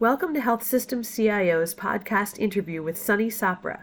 [0.00, 3.82] Welcome to Health Systems CIO's podcast interview with Sonney Sapra,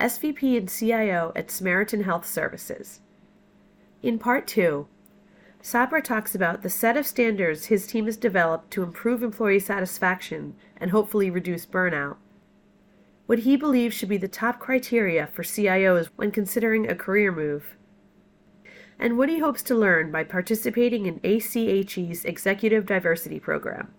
[0.00, 2.98] SVP and CIO at Samaritan Health Services.
[4.02, 4.88] In part two,
[5.62, 10.56] Sapra talks about the set of standards his team has developed to improve employee satisfaction
[10.78, 12.16] and hopefully reduce burnout.
[13.26, 17.76] What he believes should be the top criteria for CIOs when considering a career move.
[18.98, 23.94] And what he hopes to learn by participating in ACHE's Executive Diversity Program.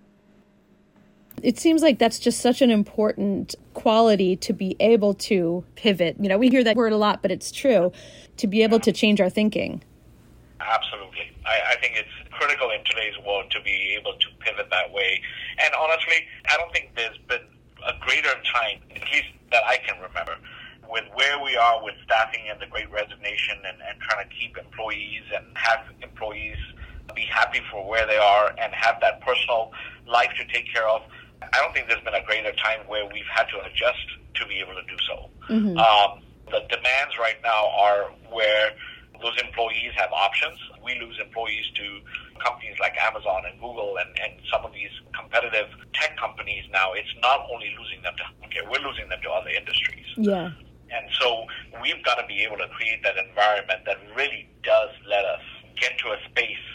[1.44, 6.16] It seems like that's just such an important quality to be able to pivot.
[6.18, 7.92] You know, we hear that word a lot, but it's true
[8.38, 9.84] to be able to change our thinking.
[10.62, 11.36] Absolutely.
[11.46, 15.22] I, I think it's critical in today's world to be able to pivot that way.
[15.60, 17.44] And honestly, I don't think there's been
[17.86, 20.38] a greater time, at least that I can remember,
[20.90, 24.58] with where we are with staffing and the great resignation and, and trying to keep
[24.58, 26.58] employees and have employees
[27.16, 29.72] be happy for where they are and have that personal
[30.08, 31.02] life to take care of.
[31.52, 34.60] I don't think there's been a greater time where we've had to adjust to be
[34.60, 35.30] able to do so.
[35.50, 35.78] Mm-hmm.
[35.78, 38.72] Um, the demands right now are where
[39.22, 40.60] those employees have options.
[40.84, 41.86] We lose employees to
[42.44, 46.94] companies like Amazon and Google and, and some of these competitive tech companies now.
[46.94, 50.06] It's not only losing them to healthcare, we're losing them to other industries.
[50.18, 50.52] Yeah.
[50.92, 51.46] And so
[51.82, 55.42] we've got to be able to create that environment that really does let us
[55.80, 56.68] get to a space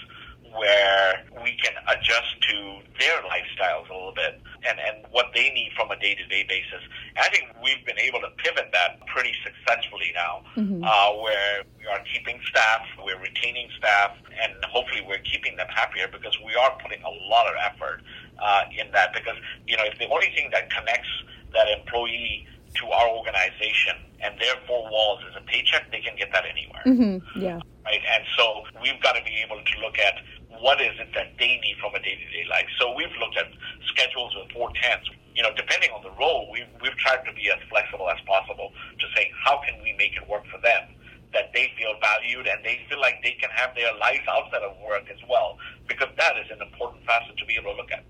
[0.57, 4.38] where we can adjust to their lifestyles a little bit
[4.69, 6.83] and, and what they need from a day to day basis.
[7.17, 10.85] And I think we've been able to pivot that pretty successfully now, mm-hmm.
[10.85, 16.09] uh, where we are keeping staff, we're retaining staff, and hopefully we're keeping them happier
[16.09, 18.03] because we are putting a lot of effort
[18.39, 19.13] uh, in that.
[19.15, 21.11] Because, you know, if the only thing that connects
[21.55, 22.47] that employee
[22.77, 26.83] to our organization and their four walls is a paycheck, they can get that anywhere.
[26.85, 27.41] Mm-hmm.
[27.41, 27.61] Yeah.
[27.85, 28.01] Right.
[28.15, 30.21] And so we've got to be able to look at
[30.61, 32.67] what is it that they need from a day to day life.
[32.79, 33.47] So we've looked at
[33.87, 35.07] schedules with four tens.
[35.35, 38.73] You know, depending on the role, we've, we've tried to be as flexible as possible
[38.99, 40.95] to say, how can we make it work for them?
[41.33, 44.75] That they feel valued and they feel like they can have their life outside of
[44.83, 45.57] work as well,
[45.87, 48.05] because that is an important facet to be able to look at.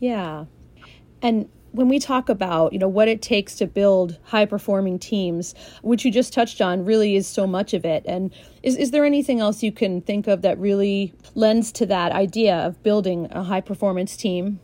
[0.00, 0.44] Yeah.
[1.22, 5.54] And when we talk about you know what it takes to build high performing teams
[5.82, 8.04] which you just touched on really is so much of it.
[8.06, 12.12] And is, is there anything else you can think of that really lends to that
[12.12, 14.60] idea of building a high performance team?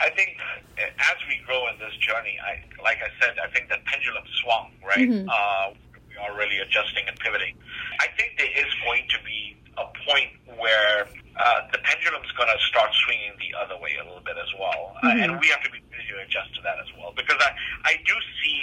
[0.00, 0.36] I think
[0.78, 4.72] as we grow in this journey i like i said i think the pendulum swung
[4.84, 5.08] right?
[5.08, 5.28] Mm-hmm.
[5.28, 5.74] uh,
[6.08, 7.54] we are really adjusting and pivoting.
[8.00, 11.08] I think there is going to be a point where
[11.40, 14.96] uh, the pendulum's going to start swinging the other way a little bit as well,
[15.02, 15.20] uh, mm-hmm.
[15.20, 15.80] uh, and we have to be
[16.12, 17.16] to adjust to that as well.
[17.16, 17.50] Because I,
[17.88, 18.14] I do
[18.44, 18.56] see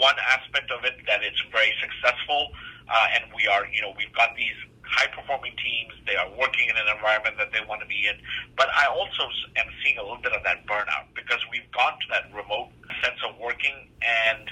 [0.00, 2.52] one aspect of it that it's very successful,
[2.88, 5.92] uh, and we are, you know, we've got these high performing teams.
[6.08, 8.16] They are working in an environment that they want to be in.
[8.56, 12.06] But I also am seeing a little bit of that burnout because we've gone to
[12.14, 12.70] that remote
[13.02, 14.46] sense of working and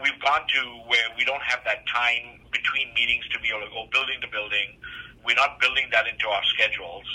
[0.00, 3.72] we've gone to where we don't have that time between meetings to be able to
[3.74, 4.78] go building to building.
[5.26, 7.06] We're not building that into our schedules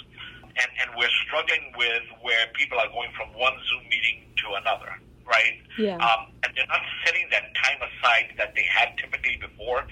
[0.57, 4.91] and, and we're struggling with where people are going from one Zoom meeting to another,
[5.25, 5.61] right?
[5.77, 6.01] Yeah.
[6.01, 9.85] Um, and they're not setting that time aside that they had typically before,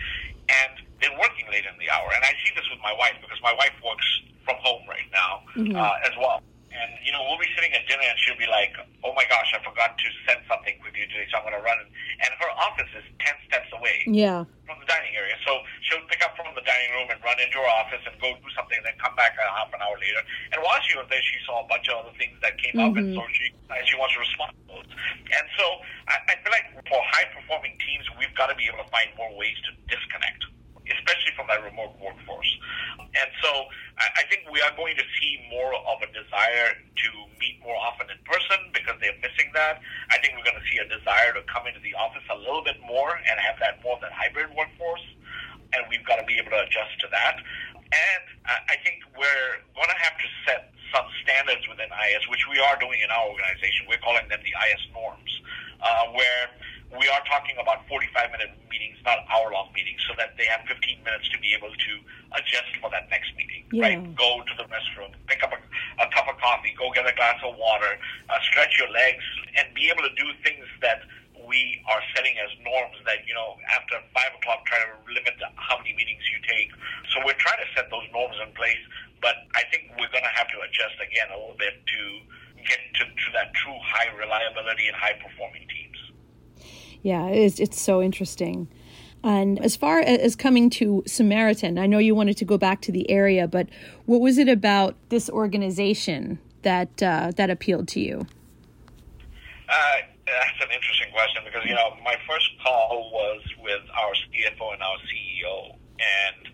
[0.49, 2.09] and they're working late in the hour.
[2.13, 4.07] And I see this with my wife because my wife works
[4.45, 5.75] from home right now mm-hmm.
[5.75, 6.41] uh, as well.
[6.75, 8.75] And, you know, we'll be sitting at dinner and she'll be like,
[9.07, 11.79] oh my gosh, I forgot to send something quickly today, so I'm going to run.
[11.79, 14.43] And her office is 10 steps away yeah.
[14.67, 15.39] from the dining area.
[15.47, 18.33] So she'll pick up from the dining room and run into her office and go
[18.41, 20.21] do something and then come back a half an hour later.
[20.53, 22.89] And while she was there, she saw a bunch of other things that came mm-hmm.
[22.89, 23.53] up, and so she,
[23.85, 24.89] she wants to respond to those.
[25.29, 25.65] And so
[26.09, 29.13] I, I feel like for high performing teams, we've got to be able to find
[29.15, 30.49] more ways to disconnect
[30.85, 32.51] especially from that remote workforce.
[32.99, 33.51] And so
[33.97, 37.09] I, I think we are going to see more of a desire to
[37.41, 39.81] meet more often in person because they're missing that.
[40.11, 42.63] I think we're going to see a desire to come into the office a little
[42.63, 45.03] bit more and have that more of that hybrid workforce.
[45.75, 47.37] And we've got to be able to adjust to that.
[47.85, 52.59] And I think we're going to have to set some standards within IS, which we
[52.59, 53.85] are doing in our organization.
[53.89, 55.31] We're calling them the IS norms,
[55.81, 56.49] uh, where
[56.93, 60.61] we are talking about 45 minute meetings, not hour long meetings, so that they have
[60.69, 61.93] 15 minutes to be able to
[62.37, 63.81] adjust for that next meeting, yeah.
[63.83, 63.99] right?
[64.15, 65.59] Go to the restroom, pick up a,
[66.03, 67.97] a cup of coffee, go get a glass of water,
[68.29, 69.23] uh, stretch your legs,
[69.57, 71.03] and be able to do things that
[71.45, 75.77] we are setting as norms that, you know, after 5 o'clock, try to limit how
[75.77, 76.73] many meetings you take.
[77.13, 78.81] So we're trying to set those norms in place,
[79.21, 82.01] but I think we're going to have to adjust again a little bit to
[82.65, 85.85] get to, to that true high reliability and high performing teams
[87.05, 88.67] yeah, it's it's so interesting.
[89.23, 92.91] And as far as coming to Samaritan, I know you wanted to go back to
[92.91, 93.69] the area, but
[94.07, 98.25] what was it about this organization that uh, that appealed to you?
[99.69, 104.73] Uh, that's an interesting question because you know my first call was with our CFO
[104.73, 106.49] and our CEO, and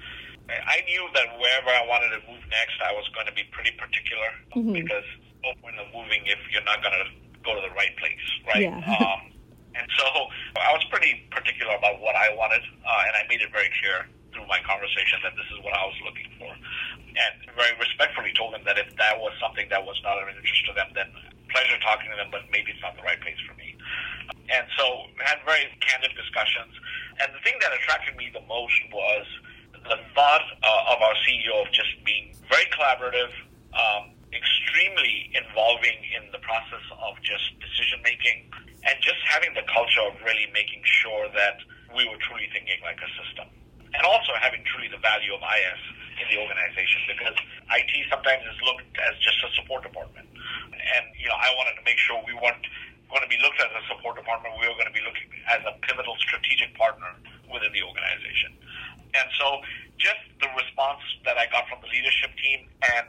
[0.52, 3.72] I knew that wherever I wanted to move next, I was going to be pretty
[3.80, 4.74] particular mm-hmm.
[4.74, 5.08] because
[5.46, 7.08] no point of moving if you're not going to
[7.40, 8.64] go to the right place, right?
[8.64, 8.84] Yeah.
[9.00, 9.32] um,
[9.76, 10.06] and so
[10.60, 14.08] I was pretty particular about what I wanted, uh, and I made it very clear
[14.32, 18.56] through my conversation that this is what I was looking for, and very respectfully told
[18.56, 21.08] them that if that was something that was not of interest to them, then
[21.52, 23.76] pleasure talking to them, but maybe it's not the right place for me.
[24.52, 26.72] And so had very candid discussions,
[27.20, 29.28] and the thing that attracted me the most was
[29.84, 33.32] the thought uh, of our CEO of just being very collaborative,
[33.76, 38.48] um, extremely involving in the process of just decision making,
[39.32, 41.64] having the culture of really making sure that
[41.96, 43.48] we were truly thinking like a system,
[43.96, 45.82] and also having truly the value of IS
[46.20, 47.36] in the organization because
[47.72, 51.84] IT sometimes is looked as just a support department, and you know I wanted to
[51.88, 52.68] make sure we weren't
[53.08, 54.56] going to be looked at as a support department.
[54.60, 57.12] We were going to be looking as a pivotal strategic partner
[57.52, 58.56] within the organization.
[59.12, 59.60] And so
[60.00, 63.08] just the response that I got from the leadership team and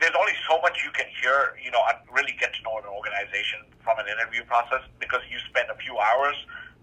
[0.00, 2.88] there's only so much you can hear, you know, and really get to know an
[2.88, 6.36] organization from an interview process because you spend a few hours,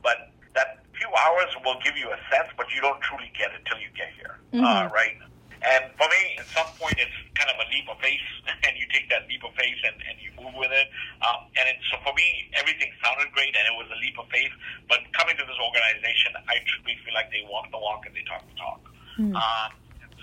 [0.06, 3.66] but that few hours will give you a sense, but you don't truly get it
[3.66, 4.66] till you get here, mm-hmm.
[4.66, 5.18] uh, right?
[5.66, 8.22] And for me, at some point, it's kind of a leap of faith,
[8.66, 10.88] and you take that leap of faith and, and you move with it.
[11.25, 14.30] Um, and it, so for me, everything sounded great, and it was a leap of
[14.30, 14.54] faith.
[14.86, 18.25] But coming to this organization, I truly feel like they walk the walk and they
[18.30, 18.81] talk the talk.
[19.18, 19.34] Mm.
[19.34, 19.69] Um,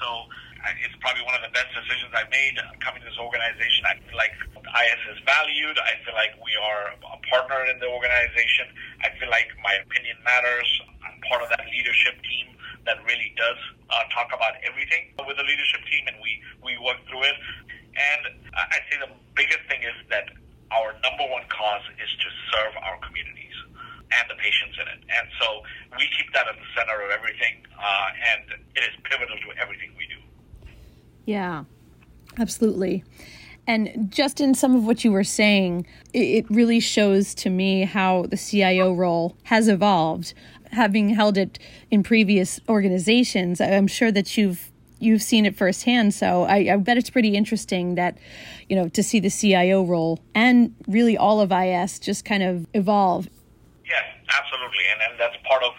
[0.01, 0.09] so
[0.81, 3.85] it's probably one of the best decisions I made coming to this organization.
[3.85, 5.77] I feel like IS is valued.
[5.77, 8.73] I feel like we are a partner in the organization.
[9.05, 10.69] I feel like my opinion matters.
[11.05, 12.57] I'm part of that leadership team
[12.89, 13.61] that really does
[13.93, 17.37] uh, talk about everything with the leadership team, and we, we work through it.
[17.95, 18.23] And
[18.57, 20.33] I say the biggest thing is that
[20.73, 23.55] our number one cause is to serve our communities
[24.11, 25.01] and the patients in it.
[25.13, 25.63] And so
[25.97, 28.43] we keep that at the center of everything, uh, and
[28.75, 30.21] it is pivotal to everything we do.
[31.27, 31.65] Yeah,
[32.39, 33.05] absolutely.
[33.67, 38.27] And just in some of what you were saying, it really shows to me how
[38.29, 40.35] the CIO role has evolved
[40.75, 41.59] having held it
[41.91, 46.15] in previous organizations, I'm sure that you've you've seen it firsthand.
[46.15, 48.17] So I, I, bet it's pretty interesting that,
[48.69, 52.67] you know, to see the CIO role and really all of IS just kind of
[52.73, 53.29] evolve.
[53.85, 55.73] Yes, absolutely, and and that's part of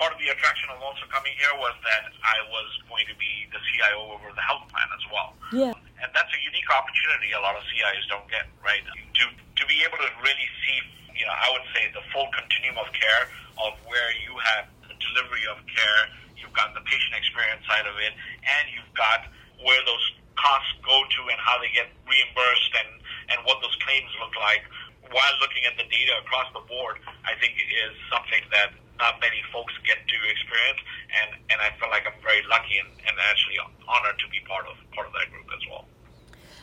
[0.00, 3.44] part of the attraction of also coming here was that I was going to be
[3.52, 5.36] the CIO over the health plan as well.
[5.52, 8.80] Yeah, and that's a unique opportunity a lot of CIOs don't get, right?
[8.80, 10.80] To to be able to really see,
[11.12, 13.28] you know, I would say the full continuum of care
[13.60, 16.08] of where you have the delivery of care,
[16.40, 19.28] you've got the patient experience side of it, and you've got
[19.60, 20.06] where those
[20.40, 22.90] costs go to and how they get reimbursed and,
[23.36, 24.64] and what those claims look like
[25.12, 26.96] while looking at the data across the board,
[27.26, 28.70] I think is something that
[29.00, 30.80] not many folks get to experience,
[31.18, 33.56] and, and I feel like I'm very lucky and, and actually
[33.88, 35.84] honored to be part of part of that group as well.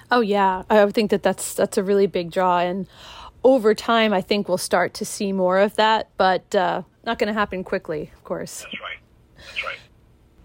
[0.10, 2.88] Oh yeah, I think that that's that's a really big draw, and
[3.44, 7.28] over time, I think we'll start to see more of that, but uh, not going
[7.28, 8.62] to happen quickly, of course.
[8.62, 8.98] That's right.
[9.38, 9.78] That's right.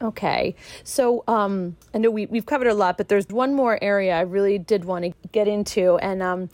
[0.00, 0.54] Okay.
[0.84, 4.22] So um, I know we, we've covered a lot, but there's one more area I
[4.22, 6.50] really did want to get into, and um,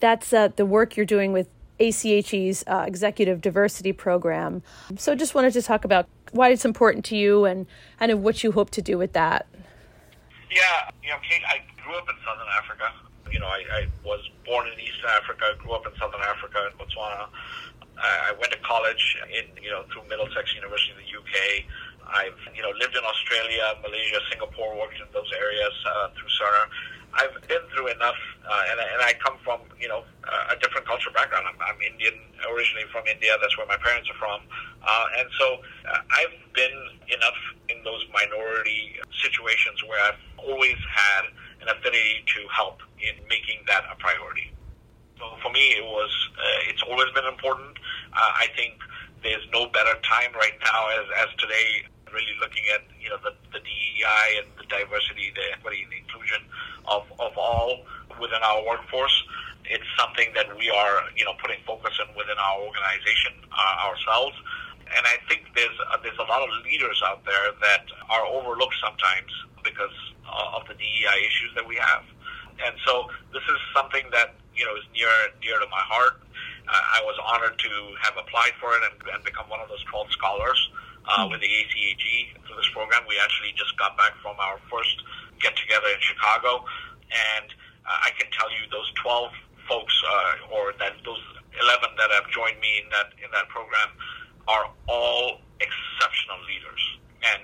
[0.00, 1.48] that's uh, the work you're doing with
[1.80, 4.62] ACHE's uh, Executive Diversity Program.
[4.96, 7.66] So just wanted to talk about why it's important to you and
[7.98, 9.46] kind of what you hope to do with that.
[10.50, 12.92] Yeah, you know, Kate, I grew up in Southern Africa
[13.32, 16.72] you know, I, I was born in East Africa, grew up in Southern Africa in
[16.78, 17.28] Botswana.
[17.98, 21.66] I, went to college in, you know, through Middlesex University in the UK.
[22.06, 26.66] I've, you know, lived in Australia, Malaysia, Singapore, worked in those areas uh, through Cerner.
[27.14, 30.04] I've been through enough, uh, and, and I come from, you know,
[30.52, 31.46] a different cultural background.
[31.48, 32.14] I'm, I'm Indian,
[32.52, 33.32] originally from India.
[33.40, 34.40] That's where my parents are from.
[34.84, 35.46] Uh, and so
[35.88, 36.76] uh, I've been
[37.08, 41.22] enough in those minority situations where I've always had
[41.64, 44.52] an affinity to help in making that a priority.
[45.18, 47.74] So for me, it was uh, it's always been important.
[48.12, 48.78] Uh, I think
[49.22, 51.88] there's no better time right now as, as today.
[52.12, 56.00] Really looking at you know the, the DEI and the diversity, the equity, and the
[56.00, 56.40] inclusion
[56.88, 57.84] of, of all
[58.20, 59.12] within our workforce.
[59.68, 64.36] It's something that we are you know putting focus in within our organization uh, ourselves.
[64.88, 68.76] And I think there's uh, there's a lot of leaders out there that are overlooked
[68.80, 69.28] sometimes
[69.60, 69.92] because
[70.24, 72.04] uh, of the DEI issues that we have.
[72.64, 75.12] And so this is something that you know is near
[75.44, 76.24] dear to my heart.
[76.68, 79.82] Uh, I was honored to have applied for it and, and become one of those
[79.88, 80.58] 12 scholars
[81.08, 81.32] uh, mm-hmm.
[81.32, 83.02] with the ACHE through this program.
[83.08, 85.00] We actually just got back from our first
[85.40, 86.68] get together in Chicago,
[87.08, 87.48] and
[87.88, 89.32] uh, I can tell you those 12
[89.68, 91.22] folks, uh, or that those
[91.56, 93.90] 11 11 that have joined me in that in that program
[94.46, 96.82] are all exceptional leaders,
[97.24, 97.42] and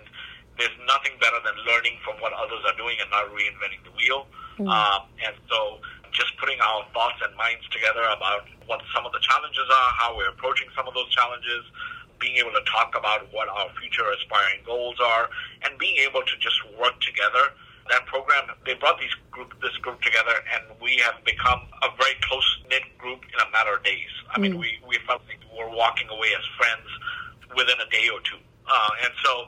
[0.59, 4.27] there's nothing better than learning from what others are doing and not reinventing the wheel.
[4.59, 4.71] Mm.
[4.71, 5.83] Um, and so,
[6.15, 10.17] just putting our thoughts and minds together about what some of the challenges are, how
[10.17, 11.67] we're approaching some of those challenges,
[12.21, 15.29] being able to talk about what our future aspiring goals are,
[15.63, 17.55] and being able to just work together.
[17.91, 22.17] That program, they brought these group, this group together, and we have become a very
[22.25, 24.09] close knit group in a matter of days.
[24.33, 24.65] I mean, mm.
[24.65, 26.89] we, we felt like we were walking away as friends
[27.53, 28.41] within a day or two.
[28.65, 29.45] Uh, and so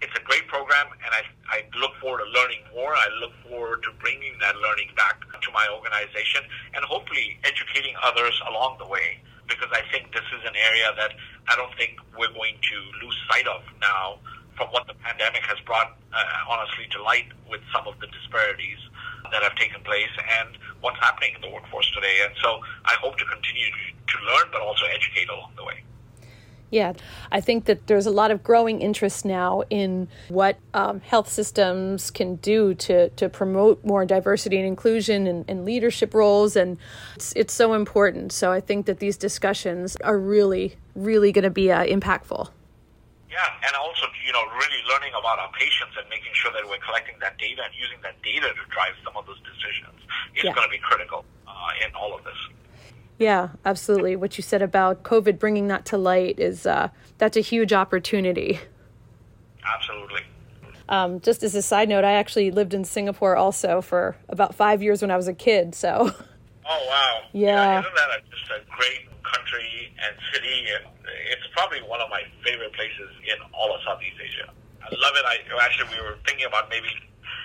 [0.00, 2.92] it's a great program, and I, I look forward to learning more.
[2.92, 6.44] I look forward to bringing that learning back to my organization
[6.74, 11.16] and hopefully educating others along the way because I think this is an area that
[11.48, 14.20] I don't think we're going to lose sight of now
[14.56, 18.78] from what the pandemic has brought, uh, honestly, to light with some of the disparities
[19.32, 22.20] that have taken place and what's happening in the workforce today.
[22.24, 25.87] And so I hope to continue to learn, but also educate along the way.
[26.70, 26.92] Yeah,
[27.32, 32.10] I think that there's a lot of growing interest now in what um, health systems
[32.10, 36.76] can do to, to promote more diversity and inclusion and, and leadership roles, and
[37.16, 38.32] it's, it's so important.
[38.32, 42.50] So I think that these discussions are really, really going to be uh, impactful.
[43.30, 46.84] Yeah, and also, you know, really learning about our patients and making sure that we're
[46.84, 50.00] collecting that data and using that data to drive some of those decisions
[50.36, 50.52] is yeah.
[50.52, 52.36] going to be critical uh, in all of this.
[53.18, 54.14] Yeah, absolutely.
[54.16, 58.60] What you said about COVID bringing that to light is uh, that's a huge opportunity.
[59.64, 60.22] Absolutely.
[60.88, 64.82] Um, just as a side note, I actually lived in Singapore also for about five
[64.82, 65.74] years when I was a kid.
[65.74, 66.14] So.
[66.70, 67.24] Oh wow!
[67.32, 67.48] Yeah.
[67.48, 70.68] yeah isn't that a, just a great country and city?
[70.68, 70.84] And
[71.32, 74.52] it's probably one of my favorite places in all of Southeast Asia.
[74.84, 75.24] I love it.
[75.24, 76.88] I actually we were thinking about maybe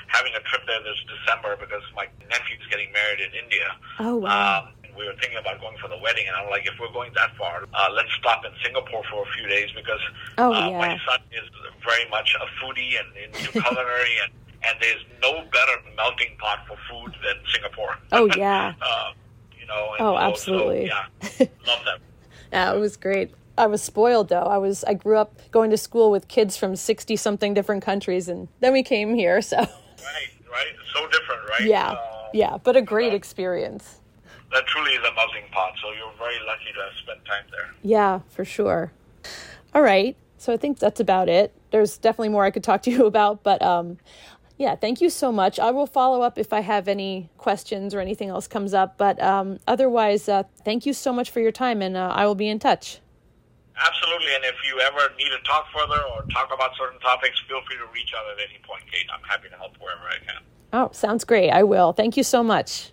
[0.08, 3.68] having a trip there this December because my nephew's getting married in India.
[4.00, 4.68] Oh wow!
[4.68, 7.12] Um, we were thinking about going for the wedding, and I'm like, if we're going
[7.16, 10.00] that far, uh, let's stop in Singapore for a few days because
[10.38, 10.78] oh, uh, yeah.
[10.78, 11.50] my son is
[11.84, 14.32] very much a foodie and into culinary, and
[14.66, 17.98] and there's no better melting pot for food than Singapore.
[18.12, 18.74] Oh yeah.
[18.82, 19.12] uh,
[19.60, 19.96] you know.
[20.00, 20.90] oh, so, absolutely.
[20.90, 20.96] So,
[21.40, 22.00] yeah, love that.
[22.52, 23.34] yeah, it was great.
[23.58, 24.44] I was spoiled though.
[24.44, 28.28] I was I grew up going to school with kids from sixty something different countries,
[28.28, 29.42] and then we came here.
[29.42, 29.58] So.
[29.58, 29.70] Right,
[30.52, 30.74] right.
[30.94, 31.62] So different, right?
[31.68, 34.02] Yeah, uh, yeah, but a great experience
[34.54, 35.74] that truly is a melting pot.
[35.82, 37.74] So you're very lucky to have spent time there.
[37.82, 38.92] Yeah, for sure.
[39.74, 40.16] All right.
[40.38, 41.54] So I think that's about it.
[41.72, 43.98] There's definitely more I could talk to you about, but um,
[44.58, 45.60] yeah, thank you so much.
[45.60, 48.98] I will follow up if I have any questions or anything else comes up.
[48.98, 52.36] But um, otherwise, uh, thank you so much for your time, and uh, I will
[52.36, 53.00] be in touch.
[53.76, 54.36] Absolutely.
[54.36, 57.78] And if you ever need to talk further or talk about certain topics, feel free
[57.78, 59.08] to reach out at any point, Kate.
[59.12, 60.44] I'm happy to help wherever I can.
[60.74, 61.50] Oh, sounds great.
[61.50, 61.92] I will.
[61.92, 62.93] Thank you so much.